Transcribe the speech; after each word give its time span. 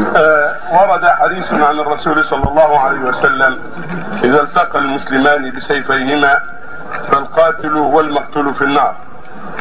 آه، 0.00 0.56
ورد 0.72 1.08
حديث 1.08 1.52
عن 1.52 1.80
الرسول 1.80 2.24
صلى 2.24 2.44
الله 2.44 2.80
عليه 2.80 3.00
وسلم 3.00 3.58
إذا 4.24 4.42
التقى 4.42 4.78
المسلمان 4.78 5.50
بسيفيهما 5.50 6.32
فالقاتل 7.12 7.74
والمقتول 7.74 8.54
في 8.54 8.64
النار. 8.64 8.94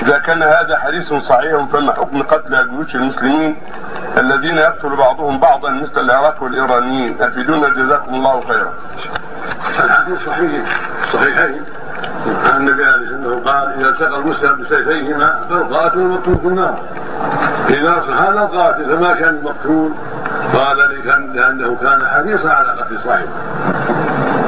إذا 0.04 0.18
كان 0.18 0.44
هذا 0.44 0.80
حديث 0.80 1.14
صحيح 1.14 1.66
فما 1.74 1.94
حكم 1.94 2.24
قتل 2.24 2.70
جيوش 2.70 2.96
المسلمين 2.96 3.56
الذين 4.20 4.58
يقتل 4.58 4.96
بعضهم 4.96 5.40
بعضا 5.40 5.70
مثل 5.70 6.00
العراق 6.02 6.44
والإيرانيين؟ 6.44 7.22
أفيدونا 7.22 7.70
جزاكم 7.70 8.16
الله 8.16 8.44
خيرا. 8.48 8.74
الحديث 9.84 10.18
صحيح. 10.26 10.66
صحيحين. 11.14 11.64
عن 12.46 12.58
النبي 12.58 12.84
عليه 12.84 12.96
الصلاة 12.96 13.28
والسلام 13.28 13.44
قال 13.44 13.74
إذا 13.80 13.90
التقى 13.90 14.18
المسلم 14.18 14.64
بسيفيهما 14.64 15.46
فالقاتل 15.50 15.98
والمقتول 15.98 16.38
في 16.38 16.48
النار. 16.48 16.80
إذا 17.70 17.92
هذا 18.20 18.42
القاتل 18.42 18.86
فما 18.86 19.14
كان 19.14 19.30
المقتول 19.30 19.92
قال 20.54 20.78
لأنه 21.34 21.78
كان 21.82 22.00
حريصا 22.08 22.50
على 22.50 22.70
قتل 22.70 23.00
صاحبه. 23.06 23.30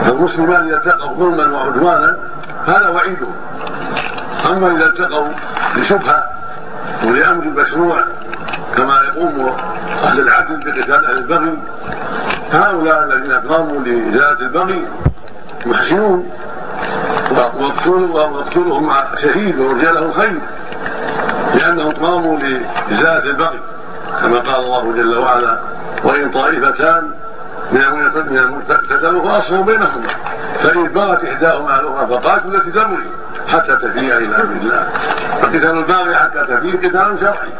فالمسلمان 0.05 0.67
إذا 0.67 0.77
التقوا 0.77 1.15
ظلما 1.15 1.57
وعدوانا 1.57 2.17
هذا 2.67 2.89
وعيدهم 2.89 3.35
أما 4.45 4.67
إذا 4.67 4.85
التقوا 4.85 5.27
لشبهة 5.75 6.23
ولأمر 7.03 7.45
مشروع 7.45 8.03
كما 8.77 9.01
يقوم 9.01 9.55
أهل 10.03 10.19
العدل 10.19 10.57
بقتال 10.57 11.05
أهل 11.05 11.17
البغي 11.17 11.57
هؤلاء 12.53 13.03
الذين 13.03 13.33
قاموا 13.33 13.79
لإزالة 13.79 14.39
البغي 14.39 14.87
محسنون 15.65 16.31
ومقتولهم 18.11 18.93
شهيد 19.21 19.59
ورجاله 19.59 20.13
خير 20.13 20.39
لأنهم 21.59 21.91
قاموا 21.91 22.37
لإزالة 22.37 23.23
البغي 23.23 23.59
كما 24.21 24.39
قال 24.39 24.55
الله 24.55 24.93
جل 24.93 25.17
وعلا 25.17 25.59
وإن 26.03 26.31
طائفتان 26.31 27.11
من 27.71 27.81
المؤمنين 27.81 28.61
اقتتلوا 28.69 29.23
فاصلحوا 29.23 29.65
بينهما. 29.65 30.07
فإن 30.63 30.87
بغت 30.87 31.23
إحداهما 31.23 31.71
على 31.71 31.81
الأخرى 31.81 32.07
فقاتلوا 32.07 32.55
التي 32.55 32.71
تبغي 32.71 33.11
حتى 33.53 33.75
تفيء 33.75 34.17
إلى 34.17 34.35
أمر 34.35 34.55
الله. 34.61 34.89
فقتال 35.41 35.77
الباغي 35.77 36.15
حتى 36.15 36.45
تفيء 36.47 36.77
قتال 36.77 37.17
شرعي. 37.19 37.53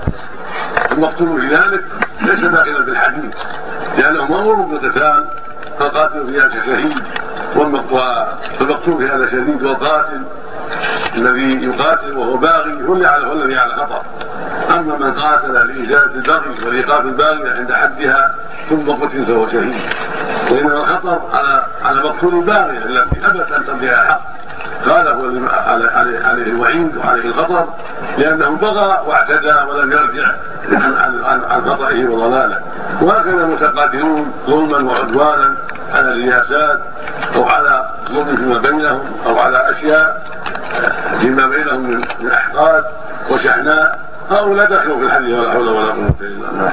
المقتول 0.91 1.41
في 1.41 1.55
ذلك 1.55 1.83
ليس 2.21 2.51
داخلا 2.51 2.83
في 2.83 2.91
الحديث 2.91 3.33
لأنه 3.97 4.25
مأمور 4.25 4.55
بالقتال 4.55 5.25
فالقاتل 5.79 6.25
في 6.25 6.41
هذا 6.41 6.65
شهيد 6.65 6.97
والمقتول 7.55 8.97
في 8.97 9.13
هذا 9.13 9.29
شديد 9.31 9.63
والقاتل 9.63 10.21
الذي 11.15 11.65
يقاتل 11.65 12.17
وهو 12.17 12.37
باغي 12.37 12.83
هو 12.87 13.33
الذي 13.33 13.57
على 13.57 13.73
خطر 13.73 14.01
أما 14.75 14.97
من 14.97 15.13
قاتل 15.13 15.53
لازاله 15.53 16.15
البغي 16.15 16.65
والايقاف 16.65 17.05
الباغي 17.05 17.49
عند 17.49 17.73
حدها 17.73 18.35
ثم 18.69 18.91
قتل 18.91 19.25
فهو 19.25 19.47
شهيد. 19.47 19.81
وإنما 20.51 20.77
الخطر 20.77 21.21
على 21.33 21.65
على 21.83 22.03
مقتول 22.03 22.35
الباغي 22.35 22.77
التي 22.77 23.25
أبت 23.25 23.51
أن 23.51 23.65
تضيع 23.65 23.91
حق 23.91 24.21
قال 24.89 25.07
هو 25.07 25.47
عليه, 25.51 26.25
عليه 26.25 26.43
الوعيد 26.43 26.97
وعليه 26.97 27.25
الخطر 27.25 27.67
لأنه 28.17 28.57
بغى 28.57 29.01
واعتدى 29.07 29.69
ولم 29.69 29.89
يرجع 29.95 30.31
عن 30.71 31.23
عن, 31.23 31.41
عن 31.49 31.61
خطئه 31.61 32.07
وضلاله. 32.07 32.61
وهكذا 33.01 33.43
المتقاتلون 33.43 34.33
ظلما 34.47 34.91
وعدوانا 34.91 35.55
على 35.93 36.11
الرياسات 36.11 36.79
أو 37.35 37.43
على 37.43 37.85
ظلم 38.11 38.35
فيما 38.35 38.57
بينهم 38.57 39.01
أو 39.25 39.39
على 39.39 39.69
أشياء 39.71 40.20
فيما 41.21 41.47
بينهم 41.47 41.89
من 41.89 42.31
احقاد 42.31 42.83
وشحناء 43.31 43.91
هؤلاء 44.29 44.71
دخلوا 44.71 44.97
في 44.97 45.03
الحل 45.03 45.33
ولا 45.33 45.51
حول 45.51 45.67
ولا 45.67 45.91
قوة 45.91 46.15
إلا 46.21 46.49
بالله. 46.49 46.71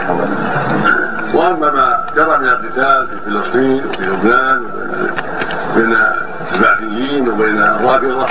وأما 1.34 1.70
ما 1.70 2.06
جرى 2.16 2.38
من 2.38 2.48
القتال 2.48 3.06
في 3.06 3.16
فلسطين 3.24 3.86
وفي 3.86 4.02
لبنان 4.02 4.62
بين 5.76 5.96
البعثيين 6.52 7.28
وبين 7.28 7.62
الرافضة 7.62 8.26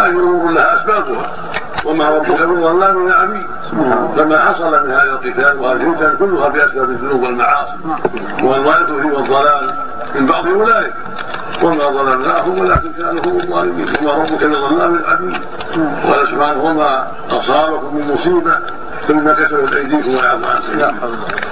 هذه 0.00 0.10
امور 0.10 0.50
لها 0.50 0.80
أسبابها. 0.80 1.30
وما 1.84 2.08
ربك 2.08 2.42
بظلام 2.42 3.06
للعبيد 3.06 3.46
فما 4.18 4.38
حصل 4.40 4.86
من 4.86 4.90
هذا 4.90 5.02
القتال 5.02 5.58
وهذه 5.58 5.92
الفتن 5.92 6.16
كلها 6.18 6.48
باسباب 6.48 6.90
الذنوب 6.90 7.22
والمعاصي. 7.22 7.78
والغاية 8.42 9.02
هي 9.02 9.10
والضلال 9.10 9.74
من 10.14 10.26
بعض 10.26 10.46
أولئك. 10.46 10.94
وما 11.62 11.88
ظلمناهم 11.88 12.58
ولكن 12.58 12.92
كانوا 12.92 13.24
هم 13.24 13.40
الظالمين. 13.40 13.88
وما 14.00 14.12
ربك 14.12 14.46
بظلام 14.46 14.96
للعبيد 14.96 15.40
قال 16.08 16.28
سبحانه 16.28 16.64
وما 16.64 17.06
أصابكم 17.30 17.96
من 17.96 18.14
مصيبة 18.14 18.54
ثم 19.08 19.26
كسبت 19.26 19.72
أيديكم 19.72 20.14
ويعفو 20.14 20.46
عن 20.46 20.62
سبيل 20.62 20.94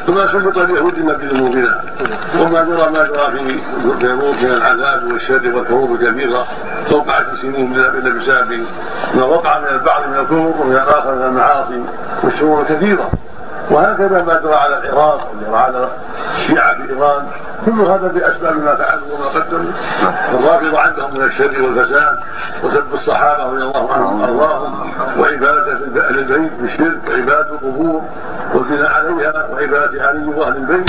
ثم 0.07 0.33
سلط 0.33 0.59
اليهود 0.59 0.95
بذنوبنا 0.95 1.81
وما 2.39 2.65
جرى 2.65 2.91
ما 2.91 2.99
جرى 2.99 3.31
في 3.33 3.61
بيروت 4.01 4.35
من 4.35 4.51
العذاب 4.51 5.13
والشر 5.13 5.57
والحروب 5.57 5.93
الكبيره 5.93 6.47
فوق 6.93 7.11
عشر 7.11 7.37
سنين 7.43 7.75
الا 7.77 8.11
بسبب 8.11 8.67
ما 9.15 9.25
وقع 9.25 9.59
من 9.59 9.67
البعض 9.67 10.09
من 10.09 10.15
الكفر 10.15 10.63
ومن 10.63 10.73
الآخر 10.73 11.15
من 11.15 11.23
المعاصي 11.23 11.85
والشرور 12.25 12.61
الكثيرة. 12.61 13.11
وهكذا 13.71 14.23
ما 14.23 14.41
جرى 14.43 14.55
على 14.55 14.79
العراق 14.79 15.33
وجرى 15.33 15.57
على 15.57 15.89
الشيعة 16.37 16.75
في 16.75 16.93
إيران. 16.95 17.27
كل 17.67 17.81
هذا 17.81 18.09
باسباب 18.15 18.57
ما 18.57 18.75
فعلوا 18.75 19.15
وما 19.15 19.27
قدموا 19.27 19.73
الرافضه 20.35 20.79
عندهم 20.81 21.15
من 21.15 21.23
الشر 21.23 21.63
والفساد 21.63 22.19
وسب 22.65 22.95
الصحابة 22.95 23.45
رضي 23.45 23.63
الله 23.63 23.93
عنهم 23.93 24.21
وأرضاهم 24.21 24.93
وعبادة 25.19 25.73
أهل 26.09 26.19
البيت 26.19 26.53
بالشرك 26.61 27.01
وعباده 27.09 27.51
القبور 27.53 28.03
والزنا 28.55 28.89
عليها 28.95 29.47
وعبادة 29.53 30.09
علي 30.09 30.25
واهل 30.25 30.57
البيت. 30.57 30.89